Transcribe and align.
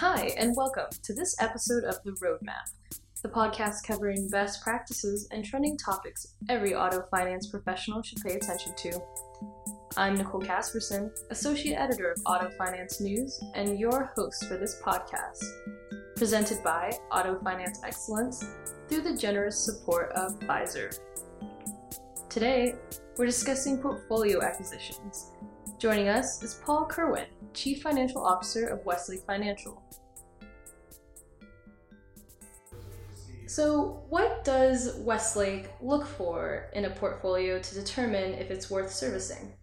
Hi, 0.00 0.30
and 0.38 0.56
welcome 0.56 0.86
to 1.02 1.12
this 1.12 1.36
episode 1.42 1.84
of 1.84 2.02
The 2.04 2.12
Roadmap, 2.12 2.72
the 3.22 3.28
podcast 3.28 3.86
covering 3.86 4.30
best 4.30 4.62
practices 4.62 5.28
and 5.30 5.44
trending 5.44 5.76
topics 5.76 6.36
every 6.48 6.74
auto 6.74 7.04
finance 7.10 7.48
professional 7.48 8.00
should 8.00 8.16
pay 8.22 8.32
attention 8.32 8.72
to. 8.76 8.98
I'm 9.98 10.14
Nicole 10.14 10.40
Casperson, 10.40 11.10
Associate 11.28 11.78
Editor 11.78 12.12
of 12.12 12.22
Auto 12.24 12.48
Finance 12.56 13.02
News, 13.02 13.44
and 13.54 13.78
your 13.78 14.10
host 14.16 14.48
for 14.48 14.56
this 14.56 14.80
podcast, 14.82 15.44
presented 16.16 16.64
by 16.64 16.92
Auto 17.12 17.38
Finance 17.44 17.80
Excellence 17.84 18.42
through 18.88 19.02
the 19.02 19.18
generous 19.18 19.58
support 19.58 20.12
of 20.12 20.40
Pfizer. 20.40 20.98
Today, 22.30 22.74
we're 23.18 23.26
discussing 23.26 23.76
portfolio 23.76 24.42
acquisitions. 24.42 25.32
Joining 25.78 26.08
us 26.08 26.42
is 26.42 26.54
Paul 26.54 26.86
Kerwin, 26.86 27.26
Chief 27.52 27.82
Financial 27.82 28.24
Officer 28.24 28.66
of 28.68 28.84
Westlake 28.86 29.26
Financial. 29.26 29.82
So, 33.50 34.04
what 34.08 34.44
does 34.44 34.94
Westlake 34.98 35.70
look 35.80 36.06
for 36.06 36.70
in 36.72 36.84
a 36.84 36.90
portfolio 36.90 37.58
to 37.58 37.74
determine 37.74 38.34
if 38.34 38.48
it's 38.48 38.70
worth 38.70 38.92
servicing? 38.92 39.54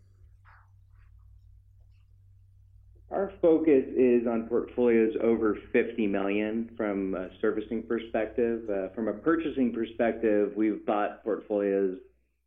Our 3.09 3.31
focus 3.41 3.85
is 3.95 4.27
on 4.27 4.47
portfolios 4.49 5.15
over 5.23 5.57
50 5.71 6.05
million 6.05 6.69
from 6.75 7.15
a 7.15 7.29
servicing 7.39 7.81
perspective. 7.83 8.69
Uh, 8.69 8.89
from 8.93 9.07
a 9.07 9.13
purchasing 9.13 9.71
perspective, 9.71 10.51
we've 10.57 10.85
bought 10.85 11.23
portfolios 11.23 11.97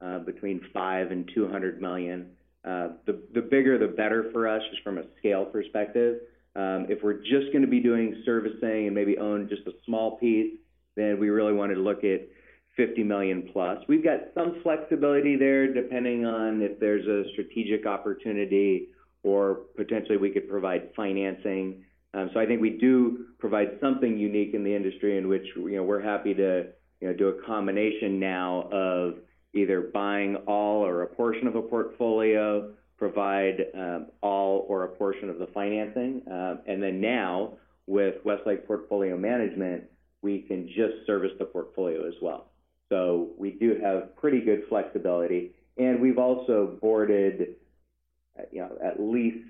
uh, 0.03 0.19
between 0.19 0.61
5 0.75 1.11
and 1.11 1.31
200 1.35 1.81
million. 1.81 2.33
Uh, 2.67 2.89
the, 3.07 3.19
the 3.33 3.41
bigger 3.41 3.79
the 3.79 3.95
better 3.95 4.29
for 4.31 4.47
us 4.47 4.61
just 4.71 4.83
from 4.83 4.99
a 4.99 5.05
scale 5.19 5.47
perspective. 5.47 6.19
Um, 6.55 6.85
if 6.91 7.03
we're 7.03 7.23
just 7.23 7.51
going 7.51 7.63
to 7.63 7.71
be 7.71 7.81
doing 7.81 8.21
servicing 8.27 8.89
and 8.89 8.95
maybe 8.95 9.17
own 9.17 9.49
just 9.49 9.67
a 9.67 9.73
small 9.87 10.19
piece, 10.19 10.60
then 11.01 11.19
we 11.19 11.31
really 11.31 11.53
wanted 11.53 11.77
to 11.77 11.81
look 11.81 12.05
at 12.05 12.29
50 12.77 13.03
million 13.03 13.49
plus. 13.53 13.79
We've 13.89 14.05
got 14.05 14.21
some 14.35 14.61
flexibility 14.63 15.37
there 15.37 15.73
depending 15.73 16.25
on 16.25 16.63
if 16.63 16.79
there's 16.79 17.07
a 17.07 17.31
strategic 17.33 17.87
opportunity 17.87 18.89
or 19.23 19.63
potentially 19.77 20.17
we 20.17 20.31
could 20.31 20.49
provide 20.49 20.91
financing. 20.97 21.85
Um, 22.15 22.31
so 22.33 22.41
I 22.41 22.47
think 22.47 22.61
we 22.61 22.71
do 22.71 23.27
provide 23.39 23.79
something 23.81 24.19
unique 24.19 24.55
in 24.55 24.65
the 24.65 24.75
industry 24.75 25.19
in 25.19 25.29
which 25.29 25.45
you 25.57 25.77
know 25.77 25.83
we're 25.83 26.03
happy 26.03 26.35
to 26.35 26.67
you 27.01 27.09
know 27.09 27.15
do 27.15 27.29
a 27.29 27.47
combination 27.47 28.19
now 28.19 28.69
of 28.73 29.15
either 29.55 29.91
buying 29.93 30.37
all 30.47 30.85
or 30.85 31.03
a 31.03 31.07
portion 31.07 31.47
of 31.47 31.57
a 31.57 31.63
portfolio, 31.63 32.73
provide 32.97 33.67
um, 33.75 34.07
all 34.23 34.65
or 34.69 34.85
a 34.85 34.89
portion 34.89 35.29
of 35.29 35.39
the 35.39 35.47
financing, 35.49 36.23
uh, 36.31 36.57
and 36.67 36.83
then 36.83 37.01
now 37.01 37.55
with 37.87 38.15
Westlake 38.25 38.67
Portfolio 38.67 39.17
Management, 39.17 39.85
we 40.23 40.43
can 40.43 40.67
just 40.69 41.07
service 41.07 41.33
the 41.39 41.45
portfolio 41.45 42.07
as 42.07 42.15
well. 42.21 42.47
So 42.89 43.31
we 43.39 43.53
do 43.53 43.79
have 43.83 44.17
pretty 44.17 44.41
good 44.41 44.63
flexibility, 44.69 45.53
and 45.79 46.01
we've 46.01 46.19
also 46.19 46.79
boarded, 46.81 47.57
you 48.51 48.61
know, 48.61 48.77
at 48.83 49.01
least 49.01 49.47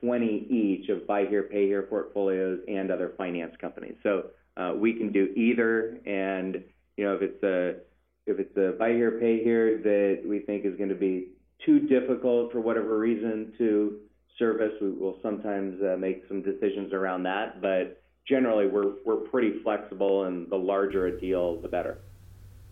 20 0.00 0.46
each 0.50 0.88
of 0.88 1.06
buy 1.06 1.26
here, 1.26 1.44
pay 1.44 1.66
here 1.66 1.82
portfolios 1.82 2.60
and 2.68 2.90
other 2.90 3.12
finance 3.16 3.54
companies. 3.60 3.96
So 4.02 4.26
uh, 4.56 4.72
we 4.76 4.94
can 4.94 5.12
do 5.12 5.32
either, 5.36 5.98
and 6.06 6.62
you 6.96 7.04
know, 7.04 7.14
if 7.14 7.22
it's 7.22 7.42
a 7.42 7.80
if 8.28 8.38
it's 8.40 8.56
a 8.56 8.76
buy 8.78 8.90
here, 8.90 9.18
pay 9.20 9.42
here 9.42 9.78
that 9.78 10.28
we 10.28 10.40
think 10.40 10.64
is 10.64 10.76
going 10.76 10.88
to 10.88 10.96
be 10.96 11.28
too 11.64 11.80
difficult 11.80 12.52
for 12.52 12.60
whatever 12.60 12.98
reason 12.98 13.52
to 13.58 13.98
service, 14.38 14.72
we 14.80 14.90
will 14.90 15.18
sometimes 15.22 15.80
uh, 15.82 15.96
make 15.96 16.24
some 16.28 16.42
decisions 16.42 16.92
around 16.92 17.22
that. 17.22 17.60
But 17.60 18.02
generally, 18.26 18.66
we're 18.66 18.94
we're 19.04 19.16
pretty 19.16 19.60
flexible, 19.62 20.24
and 20.24 20.50
the 20.50 20.56
larger 20.56 21.06
a 21.06 21.20
deal, 21.20 21.60
the 21.60 21.68
better. 21.68 21.98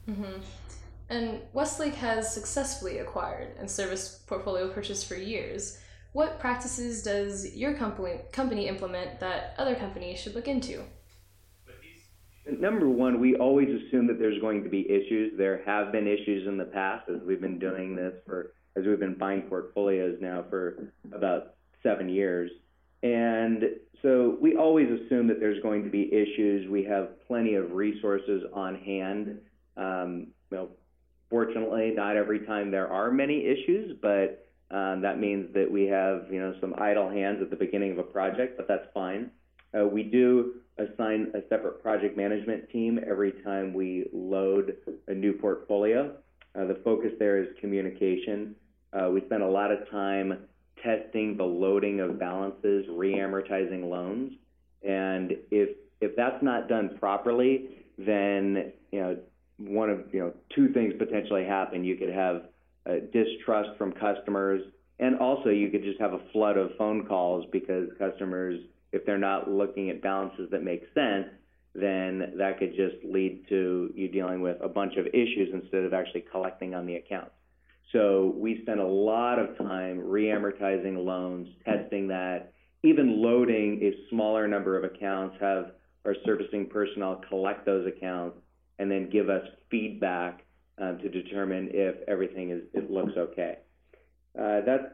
Mm-hmm. 0.09 0.41
And 1.10 1.41
Westlake 1.53 1.94
has 1.94 2.32
successfully 2.32 2.98
acquired 2.98 3.56
and 3.59 3.70
serviced 3.70 4.26
portfolio 4.26 4.69
purchase 4.69 5.04
for 5.04 5.16
years. 5.16 5.78
What 6.12 6.38
practices 6.38 7.03
does 7.03 7.54
your 7.54 7.75
company 7.75 8.20
company 8.32 8.69
implement 8.69 9.20
that 9.20 9.54
other 9.59 9.75
companies 9.75 10.20
should 10.20 10.34
look 10.34 10.48
into? 10.48 10.82
Number 12.47 12.88
one, 12.88 13.21
we 13.21 13.36
always 13.36 13.69
assume 13.69 14.06
that 14.09 14.19
there's 14.19 14.38
going 14.41 14.65
to 14.65 14.69
be 14.69 14.88
issues. 14.91 15.32
There 15.36 15.62
have 15.65 15.92
been 15.92 16.06
issues 16.06 16.47
in 16.47 16.59
the 16.59 16.66
past 16.66 17.09
as 17.09 17.22
we've 17.26 17.41
been 17.41 17.59
doing 17.59 17.97
this 17.97 18.12
for, 18.26 18.53
as 18.76 18.84
we've 18.84 19.00
been 19.00 19.16
buying 19.16 19.42
portfolios 19.42 20.19
now 20.21 20.44
for 20.50 20.92
about 21.12 21.54
seven 21.82 22.09
years. 22.09 22.50
And 23.04 23.65
so 24.00 24.38
we 24.41 24.56
always 24.56 24.88
assume 24.88 25.28
that 25.28 25.38
there's 25.38 25.62
going 25.62 25.84
to 25.84 25.91
be 25.91 26.12
issues. 26.12 26.69
We 26.70 26.84
have 26.84 27.25
plenty 27.26 27.54
of 27.54 27.72
resources 27.72 28.42
on 28.54 28.76
hand. 28.76 29.38
Um, 29.76 30.28
you 30.50 30.56
know, 30.56 30.69
fortunately, 31.28 31.92
not 31.94 32.16
every 32.16 32.47
time 32.47 32.70
there 32.70 32.88
are 32.88 33.10
many 33.10 33.44
issues, 33.44 33.94
but 34.00 34.47
um, 34.70 35.03
that 35.03 35.20
means 35.20 35.53
that 35.53 35.70
we 35.70 35.84
have, 35.84 36.32
you 36.32 36.41
know, 36.41 36.54
some 36.62 36.75
idle 36.78 37.10
hands 37.10 37.42
at 37.42 37.50
the 37.50 37.56
beginning 37.56 37.92
of 37.92 37.98
a 37.98 38.03
project, 38.03 38.56
but 38.56 38.66
that's 38.66 38.87
fine. 38.94 39.31
Uh, 39.78 39.84
we 39.84 40.03
do 40.03 40.54
assign 40.78 41.31
a 41.34 41.41
separate 41.50 41.82
project 41.82 42.16
management 42.16 42.71
team 42.71 42.98
every 43.06 43.32
time 43.44 43.75
we 43.75 44.06
load 44.15 44.76
a 45.09 45.15
new 45.15 45.34
portfolio. 45.34 46.16
Uh, 46.59 46.65
the 46.65 46.81
focus 46.82 47.10
there 47.19 47.42
is 47.42 47.48
communication. 47.60 48.54
Uh, 48.94 49.10
we 49.10 49.21
spend 49.26 49.42
a 49.42 49.48
lot 49.48 49.71
of 49.71 49.91
time 49.91 50.38
testing 50.84 51.37
the 51.37 51.45
loading 51.45 52.00
of 52.00 52.19
balances, 52.19 52.84
re-amortizing 52.91 53.89
loans, 53.89 54.33
and 54.83 55.33
if 55.50 55.77
if 56.00 56.15
that's 56.17 56.43
not 56.43 56.69
done 56.69 56.97
properly, 57.00 57.84
then 57.99 58.72
you 58.93 59.00
know 59.00 59.17
one 59.59 59.89
of 59.89 60.03
you 60.12 60.21
know 60.21 60.33
two 60.55 60.69
things 60.72 60.93
potentially 60.99 61.45
happen. 61.45 61.84
You 61.84 61.97
could 61.97 62.11
have 62.11 62.43
distrust 63.12 63.71
from 63.78 63.93
customers, 63.93 64.62
and 64.99 65.19
also 65.19 65.49
you 65.49 65.71
could 65.71 65.83
just 65.83 66.00
have 66.00 66.12
a 66.12 66.21
flood 66.33 66.59
of 66.59 66.71
phone 66.77 67.06
calls 67.06 67.47
because 67.51 67.89
customers 67.99 68.61
if 68.95 69.05
they're 69.05 69.19
not 69.19 69.51
looking 69.51 69.91
at 69.91 70.01
balances 70.01 70.49
that 70.53 70.62
make 70.62 70.83
sense, 70.95 71.27
then 71.75 72.34
that 72.39 72.61
could 72.61 72.77
just 72.77 72.95
lead 73.05 73.45
to 73.49 73.93
you 73.95 74.09
dealing 74.09 74.41
with 74.41 74.56
a 74.62 74.69
bunch 74.69 74.95
of 74.97 75.06
issues 75.09 75.49
instead 75.53 75.83
of 75.83 75.93
actually 75.93 76.25
collecting 76.31 76.75
on 76.75 76.87
the 76.87 76.95
accounts. 76.95 77.33
So 77.94 78.34
we 78.37 78.60
spend 78.62 78.81
a 78.81 78.87
lot 78.87 79.38
of 79.38 79.56
time 79.56 80.00
re-amortizing 80.00 81.03
loans, 81.05 81.49
testing 81.65 82.09
that, 82.09 82.53
even 82.82 83.22
loading 83.22 83.81
a 83.82 84.10
smaller 84.10 84.49
number 84.49 84.77
of 84.77 84.82
accounts, 84.82 85.37
have 85.41 85.71
our 86.04 86.16
servicing 86.27 86.66
personnel 86.66 87.22
collect 87.28 87.65
those 87.65 87.87
accounts, 87.87 88.37
and 88.81 88.91
then 88.91 89.09
give 89.10 89.31
us 89.31 89.47
feedback 89.71 90.44
um, 90.78 90.99
to 90.99 91.09
determine 91.09 91.69
if 91.72 91.94
everything 92.09 92.50
is 92.50 92.62
it 92.75 92.91
looks 92.91 93.12
okay. 93.16 93.59
Uh, 94.37 94.60
that's 94.66 94.84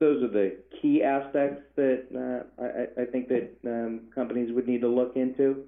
those 0.00 0.22
are 0.22 0.28
the 0.28 0.56
key 0.82 1.02
aspects 1.04 1.62
that 1.76 2.04
uh, 2.12 2.62
I, 2.62 3.02
I, 3.02 3.04
think 3.06 3.28
that 3.28 3.56
um, 3.64 4.00
companies 4.14 4.52
would 4.52 4.68
need 4.68 4.82
to 4.82 4.88
look 4.88 5.16
into. 5.16 5.64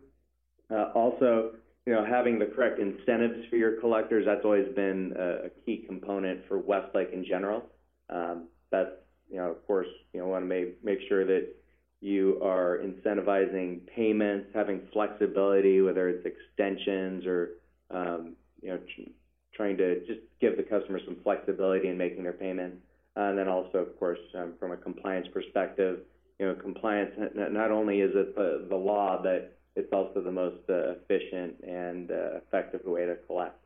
Uh, 0.71 0.91
also, 0.95 1.53
you 1.89 1.95
know, 1.95 2.05
having 2.05 2.39
the 2.39 2.45
correct 2.45 2.79
incentives 2.79 3.49
for 3.49 3.57
your 3.57 3.81
collectors, 3.81 4.27
that's 4.27 4.45
always 4.45 4.69
been 4.77 5.15
a, 5.19 5.47
a 5.47 5.49
key 5.65 5.85
component 5.87 6.47
for 6.47 6.59
Westlake 6.59 7.09
in 7.15 7.25
general. 7.25 7.65
Um, 8.11 8.49
that's, 8.71 8.91
you 9.31 9.39
know, 9.39 9.51
of 9.51 9.67
course, 9.67 9.87
you 10.13 10.21
know, 10.21 10.27
want 10.27 10.43
to 10.43 10.47
make, 10.47 10.85
make 10.85 10.99
sure 11.09 11.25
that 11.25 11.47
you 12.03 12.39
are 12.43 12.81
incentivizing 12.85 13.87
payments, 13.87 14.51
having 14.55 14.83
flexibility, 14.93 15.81
whether 15.81 16.11
it's 16.11 16.27
extensions 16.27 17.25
or, 17.25 17.53
um, 17.91 18.37
you 18.61 18.69
know, 18.69 18.79
trying 19.55 19.79
to 19.79 20.01
just 20.01 20.21
give 20.43 20.59
the 20.59 20.63
customer 20.65 21.01
some 21.07 21.17
flexibility 21.25 21.89
in 21.89 21.97
making 21.97 22.23
their 22.23 22.35
payments. 22.35 22.77
And 23.17 23.39
then 23.39 23.49
also, 23.49 23.79
of 23.79 23.99
course, 23.99 24.21
um, 24.35 24.53
from 24.61 24.73
a 24.73 24.77
compliance 24.77 25.27
perspective, 25.33 26.01
you 26.39 26.49
know, 26.49 26.55
compliance, 26.55 27.13
not 27.35 27.71
only 27.71 28.03
is 28.03 28.13
it 28.15 28.37
the 28.37 28.77
law, 28.77 29.19
but 29.23 29.58
it's 29.79 29.93
also 29.93 30.21
the 30.21 30.31
most 30.31 30.63
uh, 30.69 30.93
efficient 30.97 31.55
and 31.63 32.11
uh, 32.11 32.39
effective 32.39 32.85
way 32.85 33.07
to 33.07 33.17
collect. 33.27 33.59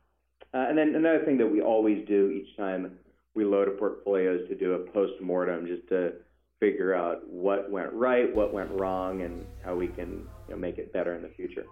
Uh, 0.54 0.66
and 0.68 0.76
then 0.76 0.94
another 0.94 1.24
thing 1.24 1.38
that 1.38 1.46
we 1.46 1.62
always 1.62 2.06
do 2.06 2.30
each 2.30 2.54
time 2.56 2.92
we 3.34 3.44
load 3.44 3.66
a 3.66 3.70
portfolio 3.70 4.34
is 4.34 4.46
to 4.48 4.54
do 4.54 4.74
a 4.74 4.78
post-mortem, 4.90 5.66
just 5.66 5.88
to 5.88 6.12
figure 6.60 6.94
out 6.94 7.26
what 7.26 7.70
went 7.70 7.90
right, 7.92 8.34
what 8.36 8.52
went 8.52 8.70
wrong, 8.72 9.22
and 9.22 9.46
how 9.64 9.74
we 9.74 9.88
can, 9.88 10.10
you 10.46 10.50
know, 10.50 10.56
make 10.56 10.76
it 10.76 10.92
better 10.92 11.14
in 11.14 11.22
the 11.22 11.30
future. 11.30 11.64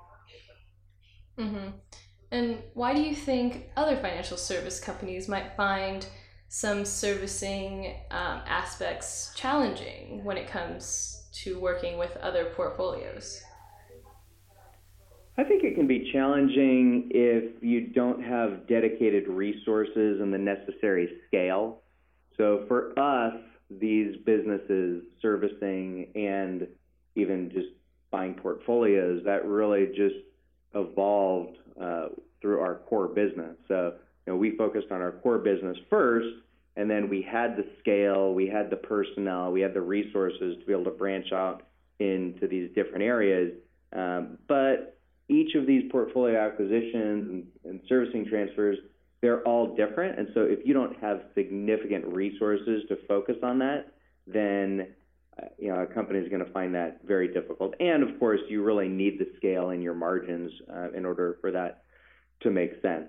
Mm-hmm. 1.39 1.69
And 2.33 2.59
why 2.73 2.95
do 2.95 3.03
you 3.03 3.15
think 3.15 3.71
other 3.77 3.97
financial 3.97 4.39
service 4.39 4.81
companies 4.81 5.29
might 5.29 5.55
find 5.57 6.07
some 6.49 6.85
servicing 6.85 7.95
um, 8.11 8.41
aspects 8.47 9.33
challenging 9.37 10.25
when 10.25 10.39
it 10.39 10.49
comes 10.49 11.29
to 11.33 11.61
working 11.61 11.99
with 11.99 12.17
other 12.17 12.47
portfolios? 12.57 13.43
I 15.39 15.45
think 15.45 15.65
it 15.65 15.75
can 15.75 15.87
be 15.87 16.11
challenging 16.13 17.09
if 17.11 17.63
you 17.63 17.89
don't 17.89 18.23
have 18.23 18.67
dedicated 18.67 19.29
resources 19.29 20.21
and 20.21 20.33
the 20.33 20.39
necessary 20.39 21.09
scale. 21.27 21.81
So 22.37 22.65
for 22.69 22.99
us, 22.99 23.35
these 23.71 24.17
businesses, 24.27 25.05
servicing 25.23 26.09
and 26.15 26.67
even 27.15 27.51
just 27.51 27.69
buying 28.11 28.35
portfolios, 28.35 29.23
that 29.25 29.47
really 29.47 29.87
just 29.97 30.17
evolved 30.75 31.59
uh, 31.81 32.09
through 32.41 32.61
our 32.61 32.77
core 32.89 33.09
business. 33.09 33.57
So, 33.69 33.95
you 34.27 34.33
know, 34.33 34.37
we 34.37 34.57
focused 34.57 34.91
on 34.91 35.01
our 35.01 35.13
core 35.13 35.39
business 35.39 35.77
first, 35.89 36.29
and 36.77 36.91
then 36.91 37.09
we 37.09 37.23
had 37.23 37.57
the 37.57 37.67
scale, 37.81 38.35
we 38.35 38.47
had 38.47 38.71
the 38.71 38.77
personnel, 38.77 39.53
we 39.53 39.61
had 39.61 39.75
the 39.75 39.81
resources 39.81 40.57
to 40.59 40.67
be 40.67 40.73
able 40.73 40.85
to 40.85 40.91
branch 40.91 41.33
out 41.33 41.63
into 41.99 42.49
these 42.49 42.71
different 42.75 43.03
areas. 43.03 43.53
Um, 43.93 44.39
but 44.49 45.00
each 45.31 45.55
of 45.55 45.67
these 45.67 45.91
portfolio 45.91 46.39
acquisitions 46.45 47.31
and, 47.31 47.47
and 47.65 47.81
servicing 47.89 48.27
transfers, 48.27 48.77
they're 49.23 49.43
all 49.43 49.77
different. 49.77 50.19
And 50.19 50.29
so 50.35 50.41
if 50.41 50.59
you 50.65 50.75
don't 50.75 50.99
have 51.01 51.23
significant 51.35 52.05
resources 52.07 52.83
to 52.89 52.97
focus 53.07 53.37
on 53.43 53.59
that, 53.61 53.93
then 54.27 54.89
uh, 55.41 55.47
you 55.59 55.69
know 55.69 55.81
a 55.81 55.87
company 55.87 56.19
is 56.19 56.29
going 56.29 56.45
to 56.45 56.53
find 56.53 56.75
that 56.75 57.01
very 57.05 57.33
difficult. 57.33 57.75
And 57.81 58.03
of 58.03 58.19
course, 58.19 58.41
you 58.49 58.63
really 58.63 58.89
need 58.89 59.19
the 59.19 59.29
scale 59.37 59.71
in 59.71 59.81
your 59.81 59.95
margins 59.95 60.51
uh, 60.75 60.91
in 60.93 61.07
order 61.07 61.39
for 61.41 61.51
that 61.53 61.85
to 62.43 62.51
make 62.51 62.73
sense. 62.83 63.09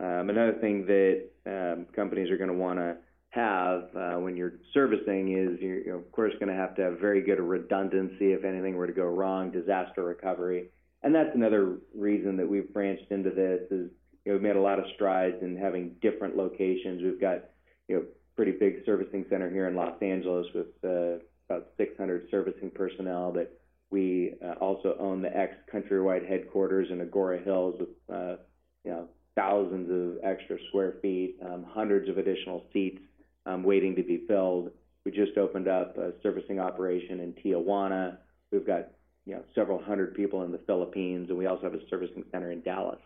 Um, 0.00 0.30
another 0.30 0.54
thing 0.60 0.86
that 0.86 1.28
um, 1.46 1.86
companies 1.94 2.30
are 2.30 2.36
going 2.36 2.50
to 2.50 2.56
want 2.56 2.78
to 2.78 2.96
have 3.30 3.84
uh, 3.96 4.20
when 4.20 4.36
you're 4.36 4.54
servicing 4.74 5.32
is 5.32 5.60
you're, 5.60 5.80
you're 5.80 5.96
of 5.96 6.12
course 6.12 6.34
going 6.38 6.48
to 6.48 6.54
have 6.54 6.74
to 6.76 6.82
have 6.82 6.98
very 6.98 7.22
good 7.22 7.40
redundancy 7.40 8.32
if 8.32 8.44
anything 8.44 8.74
were 8.76 8.86
to 8.86 8.92
go 8.92 9.04
wrong, 9.04 9.50
disaster 9.50 10.04
recovery, 10.04 10.68
and 11.02 11.14
that's 11.14 11.34
another 11.34 11.78
reason 11.94 12.36
that 12.36 12.48
we've 12.48 12.72
branched 12.72 13.10
into 13.10 13.30
this 13.30 13.62
is 13.70 13.90
you 14.24 14.32
know 14.32 14.32
we've 14.34 14.42
made 14.42 14.56
a 14.56 14.60
lot 14.60 14.78
of 14.78 14.84
strides 14.94 15.36
in 15.42 15.56
having 15.56 15.96
different 16.00 16.36
locations. 16.36 17.02
We've 17.02 17.20
got 17.20 17.44
you 17.88 17.96
know 17.96 18.02
pretty 18.36 18.52
big 18.52 18.84
servicing 18.86 19.26
center 19.28 19.50
here 19.50 19.68
in 19.68 19.74
Los 19.74 20.00
Angeles 20.00 20.46
with 20.54 20.68
uh, 20.84 21.22
about 21.48 21.68
600 21.76 22.28
servicing 22.30 22.70
personnel 22.70 23.32
that 23.32 23.50
we 23.90 24.34
uh, 24.44 24.52
also 24.52 24.96
own 24.98 25.22
the 25.22 25.36
ex 25.36 25.54
Countrywide 25.72 26.26
headquarters 26.28 26.88
in 26.90 27.06
Agoura 27.06 27.44
Hills 27.44 27.76
with 27.78 27.88
uh, 28.12 28.36
you 28.84 28.90
know 28.90 29.08
thousands 29.34 29.90
of 29.90 30.24
extra 30.24 30.56
square 30.68 30.96
feet, 31.02 31.36
um, 31.44 31.64
hundreds 31.68 32.08
of 32.08 32.18
additional 32.18 32.64
seats 32.72 33.00
um, 33.46 33.62
waiting 33.62 33.96
to 33.96 34.02
be 34.02 34.24
filled. 34.28 34.70
We 35.04 35.10
just 35.10 35.36
opened 35.36 35.68
up 35.68 35.96
a 35.98 36.12
servicing 36.22 36.60
operation 36.60 37.20
in 37.20 37.32
Tijuana. 37.32 38.18
We've 38.50 38.66
got 38.66 38.88
you 39.24 39.34
know 39.34 39.42
several 39.54 39.82
hundred 39.82 40.14
people 40.14 40.42
in 40.42 40.52
the 40.52 40.60
Philippines, 40.66 41.28
and 41.28 41.38
we 41.38 41.46
also 41.46 41.62
have 41.62 41.74
a 41.74 41.88
servicing 41.88 42.24
center 42.30 42.50
in 42.50 42.60
Dallas. 42.62 43.00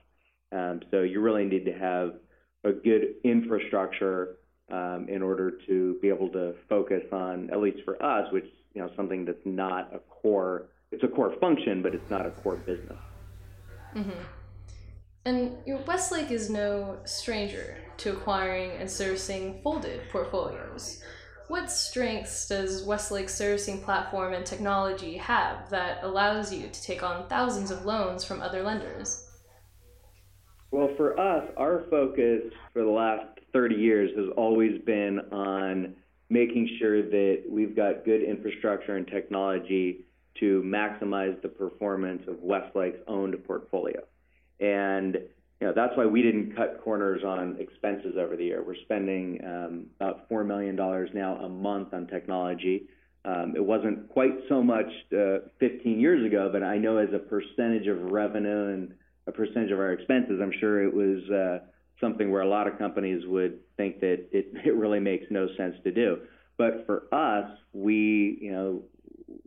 Um, 0.53 0.81
so 0.91 1.03
you 1.03 1.21
really 1.21 1.45
need 1.45 1.65
to 1.65 1.73
have 1.73 2.15
a 2.65 2.73
good 2.73 3.17
infrastructure 3.25 4.37
um, 4.71 5.07
in 5.09 5.23
order 5.23 5.53
to 5.67 5.97
be 6.01 6.09
able 6.09 6.29
to 6.31 6.55
focus 6.69 7.03
on, 7.13 7.51
at 7.51 7.61
least 7.61 7.79
for 7.85 8.03
us, 8.03 8.31
which 8.33 8.47
you 8.75 8.83
know 8.83 8.91
something 8.97 9.25
that's 9.25 9.45
not 9.45 9.95
a 9.95 9.99
core. 9.99 10.67
It's 10.93 11.03
a 11.03 11.09
core 11.09 11.35
function, 11.41 11.83
but 11.83 11.95
it's 11.95 12.11
not 12.11 12.27
a 12.27 12.31
core 12.31 12.57
business. 12.57 12.99
Mm-hmm. 13.95 14.23
And 15.25 15.57
you 15.67 15.75
know, 15.75 15.83
Westlake 15.87 16.31
is 16.31 16.49
no 16.49 16.99
stranger 17.05 17.79
to 17.99 18.13
acquiring 18.13 18.73
and 18.73 18.91
servicing 18.91 19.61
folded 19.63 20.01
portfolios. 20.11 21.03
What 21.49 21.71
strengths 21.71 22.49
does 22.49 22.83
Westlake's 22.83 23.35
servicing 23.35 23.81
platform 23.81 24.33
and 24.33 24.45
technology 24.45 25.17
have 25.17 25.71
that 25.71 26.03
allows 26.03 26.53
you 26.53 26.69
to 26.69 26.83
take 26.83 27.05
on 27.05 27.29
thousands 27.29 27.71
of 27.71 27.85
loans 27.85 28.25
from 28.25 28.41
other 28.41 28.63
lenders? 28.63 29.29
Well, 30.73 30.91
for 30.97 31.19
us, 31.19 31.49
our 31.57 31.85
focus 31.89 32.43
for 32.73 32.83
the 32.83 32.91
last 32.91 33.39
30 33.53 33.77
years 33.77 34.11
has 34.17 34.27
always 34.37 34.81
been 34.83 35.21
on 35.33 35.95
making 36.29 36.69
sure 36.81 37.03
that 37.03 37.45
we've 37.49 37.77
got 37.77 38.05
good 38.05 38.23
infrastructure 38.23 38.97
and 38.97 39.07
technology 39.07 40.05
to 40.41 40.63
maximize 40.63 41.41
the 41.43 41.49
performance 41.49 42.23
of 42.27 42.43
Westlake's 42.43 42.99
owned 43.07 43.37
portfolio. 43.45 44.01
And 44.59 45.19
you 45.61 45.67
know, 45.67 45.73
that's 45.75 45.97
why 45.97 46.05
we 46.05 46.21
didn't 46.21 46.55
cut 46.55 46.81
corners 46.85 47.23
on 47.25 47.57
expenses 47.59 48.15
over 48.19 48.37
the 48.37 48.45
year. 48.45 48.63
We're 48.63 48.77
spending 48.85 49.41
um, 49.45 49.87
about 49.99 50.29
$4 50.29 50.47
million 50.47 50.77
now 50.77 51.37
a 51.37 51.49
month 51.49 51.95
on 51.95 52.07
technology. 52.07 52.89
Um, 53.25 53.55
it 53.57 53.65
wasn't 53.65 54.09
quite 54.11 54.35
so 54.49 54.63
much 54.63 54.87
uh, 55.17 55.49
15 55.59 55.99
years 55.99 56.27
ago, 56.27 56.51
but 56.53 56.63
I 56.63 56.77
know 56.77 56.99
as 56.99 57.09
a 57.15 57.19
percentage 57.19 57.87
of 57.87 58.13
revenue 58.13 58.73
and 58.73 58.95
a 59.27 59.33
percentage 59.33 59.71
of 59.71 59.79
our 59.79 59.93
expenses, 59.93 60.41
I'm 60.43 60.53
sure 60.61 60.85
it 60.85 60.95
was 60.95 61.29
uh, 61.31 61.67
something 62.01 62.31
where 62.31 62.43
a 62.43 62.49
lot 62.49 62.69
of 62.69 62.79
companies 62.79 63.23
would 63.27 63.59
think 63.79 64.01
that 64.01 64.27
it, 64.31 64.49
it 64.65 64.75
really 64.75 65.01
makes 65.01 65.25
no 65.31 65.49
sense 65.57 65.75
to 65.85 65.91
do. 65.91 66.19
But 66.59 66.85
for 66.87 67.05
us, 67.13 67.51
we, 67.73 68.39
you 68.41 68.53
know, 68.53 68.83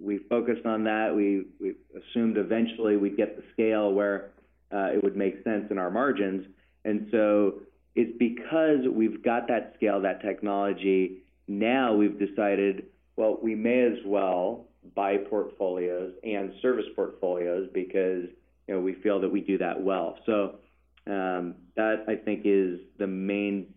we 0.01 0.17
focused 0.29 0.65
on 0.65 0.83
that. 0.85 1.13
We, 1.15 1.45
we 1.59 1.75
assumed 1.95 2.37
eventually 2.37 2.97
we'd 2.97 3.17
get 3.17 3.35
the 3.35 3.43
scale 3.53 3.93
where 3.93 4.31
uh, 4.71 4.89
it 4.93 5.03
would 5.03 5.15
make 5.15 5.43
sense 5.43 5.65
in 5.71 5.77
our 5.77 5.89
margins. 5.89 6.45
And 6.85 7.07
so 7.11 7.61
it's 7.95 8.17
because 8.17 8.87
we've 8.91 9.23
got 9.23 9.47
that 9.47 9.73
scale, 9.75 10.01
that 10.01 10.21
technology. 10.21 11.23
Now 11.47 11.93
we've 11.95 12.17
decided, 12.19 12.85
well, 13.15 13.39
we 13.41 13.55
may 13.55 13.81
as 13.81 13.97
well 14.05 14.67
buy 14.95 15.17
portfolios 15.17 16.13
and 16.23 16.53
service 16.61 16.85
portfolios 16.95 17.69
because 17.73 18.25
you 18.67 18.75
know 18.75 18.79
we 18.79 18.95
feel 18.95 19.19
that 19.19 19.29
we 19.29 19.41
do 19.41 19.57
that 19.57 19.81
well. 19.81 20.17
So 20.25 20.59
um, 21.07 21.55
that 21.75 22.05
I 22.07 22.15
think 22.15 22.41
is 22.45 22.79
the 22.97 23.07
main 23.07 23.73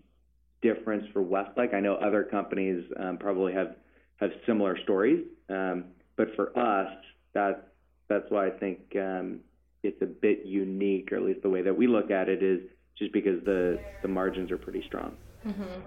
difference 0.61 1.05
for 1.13 1.23
Westlake. 1.23 1.75
I 1.75 1.81
know 1.81 1.95
other 1.95 2.23
companies 2.23 2.85
um, 3.01 3.19
probably 3.19 3.53
have 3.53 3.77
have 4.17 4.31
similar 4.47 4.79
stories, 4.85 5.25
um, 5.49 5.87
but 6.17 6.29
for 6.37 6.57
us, 6.57 6.93
that 7.35 7.73
that's 8.09 8.27
why 8.29 8.47
I 8.47 8.51
think 8.51 8.79
um, 8.97 9.41
it's 9.83 10.01
a 10.03 10.07
bit 10.07 10.45
unique, 10.45 11.13
or 11.13 11.17
at 11.17 11.23
least 11.23 11.43
the 11.43 11.51
way 11.51 11.63
that 11.63 11.77
we 11.77 11.87
look 11.87 12.11
at 12.11 12.29
it 12.29 12.43
is 12.43 12.61
just 12.99 13.13
because 13.13 13.43
the 13.45 13.79
the 14.03 14.09
margins 14.09 14.51
are 14.51 14.59
pretty 14.59 14.83
strong. 14.87 15.17
Mm-hmm. 15.47 15.81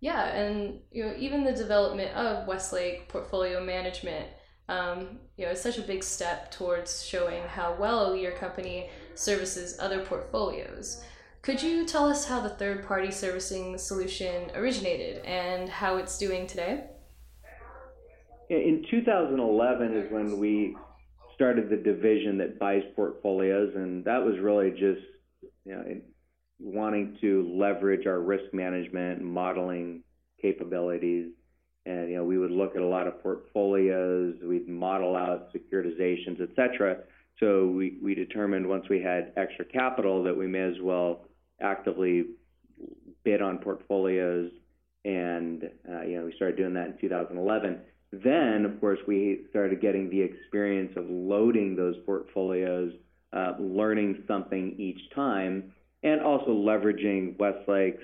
Yeah, 0.00 0.26
and 0.28 0.78
you 0.92 1.04
know 1.04 1.14
even 1.18 1.44
the 1.44 1.52
development 1.52 2.14
of 2.14 2.46
Westlake 2.46 3.08
portfolio 3.08 3.64
management, 3.64 4.28
um, 4.68 5.18
you 5.36 5.44
know, 5.44 5.52
is 5.52 5.60
such 5.60 5.78
a 5.78 5.82
big 5.82 6.04
step 6.04 6.50
towards 6.50 7.04
showing 7.04 7.42
how 7.42 7.76
well 7.78 8.14
your 8.14 8.32
company 8.32 8.90
services 9.14 9.76
other 9.80 10.04
portfolios. 10.04 11.02
Could 11.42 11.62
you 11.62 11.86
tell 11.86 12.08
us 12.08 12.26
how 12.26 12.40
the 12.40 12.50
third 12.50 12.86
party 12.86 13.10
servicing 13.10 13.78
solution 13.78 14.50
originated 14.54 15.24
and 15.24 15.68
how 15.68 15.96
it's 15.96 16.18
doing 16.18 16.46
today? 16.46 16.84
In 18.50 18.84
2011 18.90 19.94
is 19.94 20.10
when 20.12 20.38
we 20.38 20.76
started 21.38 21.70
the 21.70 21.76
division 21.76 22.36
that 22.38 22.58
buys 22.58 22.82
portfolios, 22.96 23.72
and 23.76 24.04
that 24.04 24.20
was 24.20 24.34
really 24.42 24.70
just 24.72 25.06
you 25.64 25.72
know, 25.72 25.84
wanting 26.58 27.16
to 27.20 27.48
leverage 27.56 28.08
our 28.08 28.18
risk 28.18 28.52
management 28.52 29.20
and 29.20 29.32
modeling 29.32 30.02
capabilities. 30.42 31.28
And 31.86 32.10
you 32.10 32.16
know, 32.16 32.24
we 32.24 32.38
would 32.38 32.50
look 32.50 32.74
at 32.74 32.82
a 32.82 32.86
lot 32.86 33.06
of 33.06 33.22
portfolios, 33.22 34.34
we'd 34.42 34.68
model 34.68 35.14
out 35.14 35.54
securitizations, 35.54 36.40
et 36.40 36.48
cetera. 36.56 36.96
So 37.38 37.68
we, 37.68 37.98
we 38.02 38.16
determined 38.16 38.66
once 38.66 38.86
we 38.90 39.00
had 39.00 39.32
extra 39.36 39.64
capital 39.64 40.24
that 40.24 40.36
we 40.36 40.48
may 40.48 40.62
as 40.62 40.80
well 40.82 41.28
actively 41.60 42.24
bid 43.22 43.40
on 43.40 43.58
portfolios, 43.58 44.50
and 45.04 45.70
uh, 45.88 46.02
you 46.02 46.18
know, 46.18 46.24
we 46.24 46.32
started 46.34 46.56
doing 46.56 46.74
that 46.74 46.88
in 46.88 46.98
2011. 47.00 47.78
Then, 48.12 48.64
of 48.64 48.80
course, 48.80 48.98
we 49.06 49.46
started 49.50 49.80
getting 49.80 50.08
the 50.08 50.20
experience 50.20 50.92
of 50.96 51.04
loading 51.08 51.76
those 51.76 51.96
portfolios, 52.06 52.92
uh, 53.32 53.52
learning 53.60 54.24
something 54.26 54.74
each 54.78 55.00
time, 55.14 55.72
and 56.02 56.20
also 56.22 56.50
leveraging 56.50 57.36
Westlake's 57.38 58.02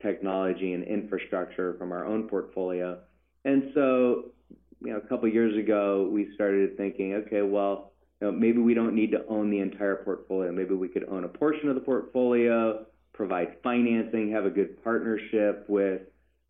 technology 0.00 0.72
and 0.72 0.84
infrastructure 0.84 1.74
from 1.78 1.92
our 1.92 2.06
own 2.06 2.28
portfolio. 2.28 2.98
And 3.44 3.70
so, 3.74 4.32
you 4.80 4.92
know, 4.92 4.96
a 4.96 5.08
couple 5.08 5.28
years 5.28 5.56
ago, 5.56 6.08
we 6.10 6.34
started 6.34 6.76
thinking, 6.76 7.14
okay, 7.14 7.42
well, 7.42 7.92
you 8.20 8.28
know, 8.28 8.32
maybe 8.32 8.58
we 8.58 8.74
don't 8.74 8.94
need 8.94 9.10
to 9.10 9.26
own 9.28 9.50
the 9.50 9.60
entire 9.60 9.96
portfolio. 9.96 10.50
Maybe 10.50 10.74
we 10.74 10.88
could 10.88 11.08
own 11.08 11.24
a 11.24 11.28
portion 11.28 11.68
of 11.68 11.74
the 11.74 11.80
portfolio, 11.80 12.86
provide 13.12 13.56
financing, 13.62 14.30
have 14.32 14.46
a 14.46 14.50
good 14.50 14.82
partnership 14.82 15.66
with 15.68 16.02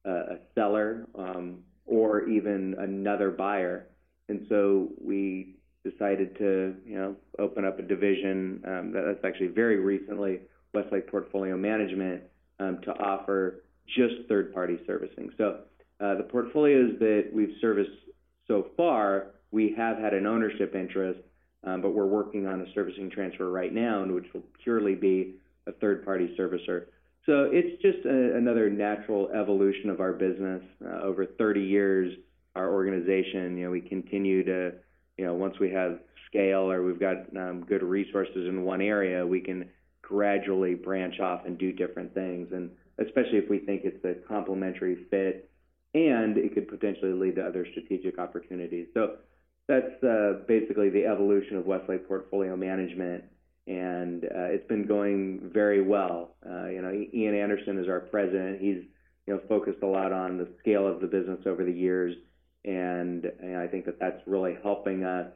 uh, 0.07 0.11
a 0.35 0.39
seller. 0.55 1.07
Um, 1.19 1.65
or 1.93 2.27
even 2.27 2.75
another 2.79 3.31
buyer. 3.31 3.87
And 4.31 4.47
so 4.49 4.89
we 4.99 5.57
decided 5.85 6.39
to, 6.39 6.75
you 6.87 6.97
know, 6.99 7.17
open 7.39 7.67
up 7.67 7.79
a 7.79 7.83
division 7.83 8.63
um, 8.67 8.93
that's 8.95 9.25
actually 9.25 9.49
very 9.49 9.79
recently 9.79 10.41
Westlake 10.73 11.07
Portfolio 11.11 11.55
Management 11.57 12.23
um, 12.61 12.79
to 12.87 12.93
offer 12.93 13.65
just 13.87 14.15
third-party 14.29 14.79
servicing. 14.87 15.29
So 15.37 15.47
uh, 16.01 16.15
the 16.17 16.23
portfolios 16.35 16.99
that 16.99 17.25
we've 17.37 17.57
serviced 17.61 17.91
so 18.49 18.69
far, 18.77 19.33
we 19.51 19.75
have 19.77 19.99
had 19.99 20.15
an 20.15 20.27
ownership 20.27 20.75
interest, 20.75 21.21
um, 21.65 21.83
but 21.83 21.91
we're 21.91 22.07
working 22.07 22.47
on 22.47 22.63
a 22.63 22.73
servicing 22.75 23.11
transfer 23.11 23.51
right 23.51 23.75
now, 23.75 24.03
which 24.07 24.33
will 24.33 24.45
purely 24.65 24.95
be 24.95 25.35
a 25.67 25.73
third-party 25.73 26.37
servicer. 26.39 26.87
So 27.26 27.49
it's 27.52 27.81
just 27.83 28.05
a, 28.05 28.37
another 28.37 28.69
natural 28.69 29.29
evolution 29.31 29.91
of 29.91 30.00
our 30.00 30.12
business. 30.12 30.62
Uh, 30.85 31.02
over 31.02 31.26
30 31.26 31.61
years, 31.61 32.12
our 32.57 32.73
organization, 32.73 33.57
you 33.57 33.64
know, 33.64 33.71
we 33.71 33.81
continue 33.81 34.45
to 34.45 34.73
you 35.17 35.25
know, 35.25 35.35
once 35.35 35.59
we 35.61 35.71
have 35.71 36.00
scale 36.26 36.71
or 36.71 36.83
we've 36.83 37.00
got 37.00 37.17
um, 37.37 37.64
good 37.69 37.83
resources 37.83 38.49
in 38.49 38.62
one 38.62 38.81
area, 38.81 39.26
we 39.26 39.41
can 39.41 39.69
gradually 40.00 40.75
branch 40.75 41.21
off 41.21 41.43
and 41.47 41.59
do 41.59 41.73
different 41.73 42.14
things. 42.14 42.49
And 42.52 42.71
especially 42.99 43.38
if 43.38 43.49
we 43.49 43.59
think 43.59 43.83
it's 43.85 44.05
a 44.05 44.26
complementary 44.26 45.07
fit 45.11 45.50
and 45.95 46.38
it 46.38 46.55
could 46.55 46.69
potentially 46.69 47.12
lead 47.12 47.37
to 47.37 47.47
other 47.47 47.67
strategic 47.71 48.19
opportunities. 48.19 48.88
So 48.95 49.17
that's 49.69 50.02
uh, 50.02 50.41
basically 50.49 50.88
the 50.88 51.05
evolution 51.07 51.57
of 51.57 51.67
Westlake 51.67 52.09
Portfolio 52.09 52.57
Management, 52.57 53.25
and 53.66 54.25
uh, 54.25 54.50
it's 54.50 54.66
been 54.69 54.87
going 54.87 55.50
very 55.52 55.83
well. 55.83 56.35
Uh, 56.45 56.66
you 56.66 56.83
know, 56.83 56.92
Ian 57.14 57.35
Anderson 57.35 57.78
is 57.78 57.88
our 57.88 58.00
president. 58.00 58.61
He's 58.61 58.83
you 59.26 59.35
know 59.35 59.40
focused 59.49 59.83
a 59.83 59.87
lot 59.87 60.12
on 60.12 60.38
the 60.38 60.49
scale 60.61 60.87
of 60.87 61.00
the 61.00 61.07
business 61.07 61.40
over 61.47 61.64
the 61.64 61.73
years, 61.73 62.14
and, 62.64 63.25
and 63.40 63.57
I 63.57 63.66
think 63.66 63.85
that 63.87 63.99
that's 64.00 64.21
really 64.26 64.57
helping 64.62 65.04
us 65.04 65.28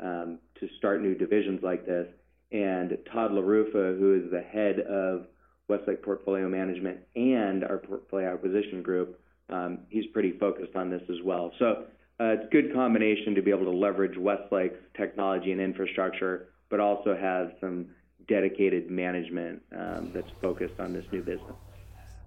um, 0.00 0.38
to 0.60 0.68
start 0.78 1.02
new 1.02 1.14
divisions 1.14 1.60
like 1.62 1.86
this. 1.86 2.08
And 2.50 2.96
Todd 3.12 3.32
LaRufa, 3.32 3.98
who 3.98 4.22
is 4.24 4.30
the 4.30 4.40
head 4.40 4.80
of 4.80 5.26
Westlake 5.68 6.02
Portfolio 6.02 6.48
Management 6.48 6.98
and 7.14 7.62
our 7.62 7.78
portfolio 7.78 8.32
acquisition 8.32 8.82
group, 8.82 9.20
um, 9.50 9.80
he's 9.88 10.06
pretty 10.12 10.32
focused 10.38 10.74
on 10.74 10.90
this 10.90 11.02
as 11.10 11.16
well. 11.24 11.52
So 11.58 11.84
uh, 12.20 12.34
it's 12.34 12.44
a 12.46 12.50
good 12.50 12.72
combination 12.72 13.34
to 13.34 13.42
be 13.42 13.50
able 13.50 13.64
to 13.64 13.76
leverage 13.76 14.16
Westlake's 14.16 14.78
technology 14.96 15.52
and 15.52 15.60
infrastructure, 15.60 16.48
but 16.70 16.80
also 16.80 17.16
have 17.16 17.52
some 17.60 17.86
dedicated 18.28 18.90
management 18.90 19.62
um, 19.76 20.10
that's 20.12 20.30
focused 20.40 20.78
on 20.78 20.92
this 20.92 21.04
new 21.10 21.22
business. 21.22 21.56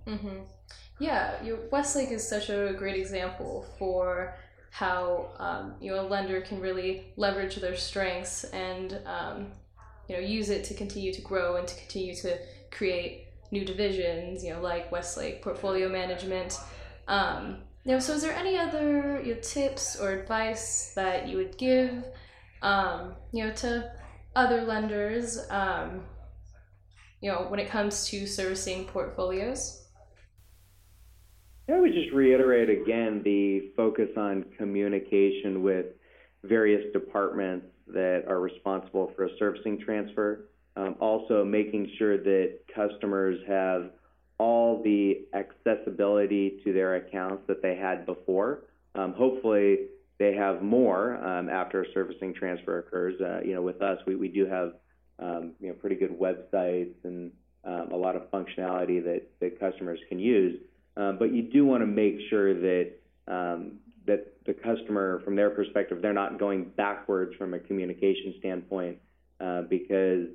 Mm-hmm. 0.07 0.39
Yeah, 0.99 1.35
Westlake 1.71 2.11
is 2.11 2.27
such 2.27 2.49
a 2.49 2.73
great 2.77 2.95
example 2.95 3.65
for 3.77 4.35
how 4.71 5.29
um, 5.37 5.73
you 5.81 5.91
know 5.91 6.05
a 6.05 6.07
lender 6.07 6.41
can 6.41 6.59
really 6.59 7.05
leverage 7.17 7.55
their 7.57 7.75
strengths 7.75 8.45
and 8.45 8.99
um, 9.05 9.47
you 10.07 10.15
know 10.15 10.21
use 10.21 10.49
it 10.49 10.63
to 10.65 10.73
continue 10.73 11.13
to 11.13 11.21
grow 11.21 11.57
and 11.57 11.67
to 11.67 11.75
continue 11.75 12.15
to 12.15 12.37
create 12.71 13.27
new 13.51 13.65
divisions. 13.65 14.43
You 14.43 14.53
know, 14.53 14.61
like 14.61 14.91
Westlake 14.91 15.41
Portfolio 15.41 15.89
Management. 15.89 16.59
Um, 17.07 17.57
so 17.85 18.13
is 18.13 18.21
there 18.21 18.33
any 18.33 18.57
other 18.57 19.21
you 19.23 19.33
know, 19.35 19.41
tips 19.41 19.99
or 19.99 20.11
advice 20.11 20.93
that 20.95 21.27
you 21.27 21.37
would 21.37 21.57
give, 21.57 22.05
um, 22.61 23.15
you 23.31 23.43
know, 23.43 23.53
to 23.55 23.91
other 24.35 24.61
lenders, 24.61 25.39
um, 25.49 26.03
you 27.21 27.31
know, 27.31 27.45
when 27.49 27.59
it 27.59 27.69
comes 27.69 28.07
to 28.07 28.25
servicing 28.25 28.85
portfolios? 28.85 29.81
I 31.69 31.79
would 31.79 31.93
just 31.93 32.11
reiterate 32.13 32.69
again 32.69 33.21
the 33.23 33.71
focus 33.77 34.09
on 34.17 34.45
communication 34.57 35.61
with 35.61 35.85
various 36.43 36.91
departments 36.91 37.67
that 37.87 38.23
are 38.27 38.39
responsible 38.39 39.11
for 39.15 39.25
a 39.25 39.29
servicing 39.37 39.79
transfer. 39.79 40.49
Um, 40.75 40.95
also, 40.99 41.43
making 41.43 41.91
sure 41.97 42.17
that 42.17 42.59
customers 42.73 43.39
have 43.47 43.91
all 44.37 44.81
the 44.83 45.25
accessibility 45.33 46.61
to 46.63 46.73
their 46.73 46.95
accounts 46.95 47.43
that 47.47 47.61
they 47.61 47.75
had 47.75 48.05
before. 48.05 48.63
Um, 48.95 49.13
hopefully, 49.13 49.87
they 50.21 50.35
have 50.35 50.61
more 50.61 51.15
um, 51.25 51.49
after 51.49 51.81
a 51.81 51.85
servicing 51.95 52.31
transfer 52.31 52.77
occurs. 52.77 53.19
Uh, 53.19 53.41
you 53.43 53.55
know, 53.55 53.61
with 53.63 53.81
us, 53.81 53.97
we, 54.05 54.15
we 54.15 54.27
do 54.27 54.45
have 54.45 54.73
um, 55.17 55.53
you 55.59 55.69
know 55.69 55.73
pretty 55.73 55.95
good 55.95 56.11
websites 56.19 56.93
and 57.03 57.31
um, 57.65 57.89
a 57.91 57.95
lot 57.95 58.15
of 58.15 58.29
functionality 58.29 59.03
that, 59.03 59.23
that 59.39 59.59
customers 59.59 59.99
can 60.09 60.19
use. 60.19 60.59
Um, 60.95 61.17
but 61.17 61.33
you 61.33 61.41
do 61.41 61.65
want 61.65 61.81
to 61.81 61.87
make 61.87 62.17
sure 62.29 62.53
that 62.53 62.91
um, 63.27 63.79
that 64.05 64.33
the 64.45 64.53
customer, 64.53 65.21
from 65.25 65.35
their 65.35 65.49
perspective, 65.49 66.03
they're 66.03 66.13
not 66.13 66.39
going 66.39 66.65
backwards 66.77 67.35
from 67.35 67.55
a 67.55 67.59
communication 67.59 68.35
standpoint, 68.37 68.97
uh, 69.39 69.63
because 69.63 70.27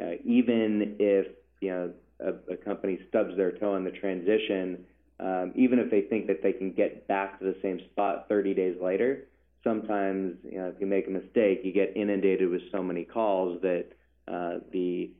uh, 0.00 0.14
even 0.24 0.94
if 1.00 1.26
you 1.60 1.70
know 1.70 1.92
a, 2.20 2.52
a, 2.52 2.56
company 2.56 3.00
stubs 3.08 3.36
their 3.36 3.50
toe 3.50 3.74
in 3.74 3.82
the 3.82 3.90
transition, 3.90 4.84
um, 5.20 5.52
even 5.54 5.78
if 5.78 5.90
they 5.90 6.02
think 6.02 6.26
that 6.26 6.42
they 6.42 6.52
can 6.52 6.72
get 6.72 7.06
back 7.06 7.38
to 7.38 7.44
the 7.44 7.56
same 7.62 7.80
spot 7.92 8.26
30 8.28 8.54
days 8.54 8.76
later, 8.80 9.26
sometimes 9.62 10.36
you 10.44 10.58
know 10.58 10.68
if 10.68 10.80
you 10.80 10.86
make 10.86 11.06
a 11.06 11.10
mistake, 11.10 11.60
you 11.64 11.72
get 11.72 11.96
inundated 11.96 12.50
with 12.50 12.62
so 12.70 12.82
many 12.82 13.04
calls 13.04 13.60
that 13.62 13.86
uh, 14.28 14.58
the 14.72 15.10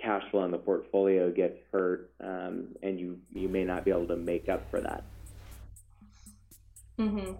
cash 0.00 0.22
flow 0.30 0.44
in 0.44 0.50
the 0.50 0.58
portfolio 0.58 1.30
gets 1.30 1.56
hurt, 1.72 2.10
um, 2.20 2.68
and 2.82 3.00
you 3.00 3.18
you 3.32 3.48
may 3.48 3.64
not 3.64 3.84
be 3.84 3.90
able 3.90 4.06
to 4.06 4.16
make 4.16 4.48
up 4.48 4.70
for 4.70 4.80
that. 4.80 5.04
Mm-hmm. 6.98 7.32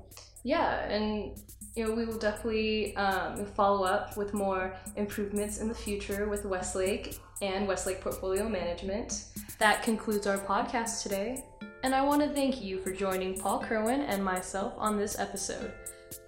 Yeah, 0.42 0.88
and 0.88 1.37
you 1.75 1.85
know 1.85 1.94
we 1.94 2.04
will 2.04 2.18
definitely 2.18 2.97
um, 2.97 3.44
follow 3.47 3.85
up 3.85 4.16
with 4.16 4.35
more 4.35 4.76
improvements 4.97 5.59
in 5.59 5.68
the 5.68 5.75
future 5.75 6.28
with 6.28 6.44
Westlake 6.44 7.18
and 7.42 7.66
Westlake 7.66 8.00
Portfolio 8.00 8.49
Management. 8.49 9.26
That 9.59 9.83
concludes 9.83 10.26
our 10.26 10.38
podcast 10.38 11.02
today, 11.02 11.44
and 11.85 11.95
I 11.95 12.00
want 12.00 12.23
to 12.23 12.29
thank 12.31 12.62
you 12.62 12.79
for 12.79 12.91
joining 12.91 13.38
Paul 13.38 13.61
Kerwin 13.61 14.00
and 14.00 14.25
myself 14.25 14.73
on 14.79 14.97
this 14.97 15.19
episode. 15.19 15.71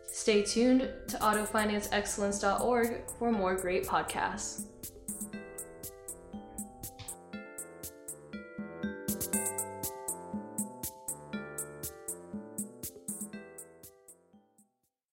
Stay 0.07 0.43
tuned 0.43 0.91
to 1.09 1.17
autofinanceexcellence.org 1.17 3.01
for 3.19 3.33
more 3.33 3.57
great 3.57 3.87
podcasts. 3.87 4.65